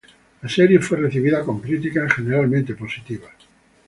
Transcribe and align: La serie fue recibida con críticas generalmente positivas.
La 0.41 0.49
serie 0.49 0.79
fue 0.79 0.97
recibida 0.97 1.43
con 1.43 1.61
críticas 1.61 2.11
generalmente 2.11 2.73
positivas. 2.73 3.33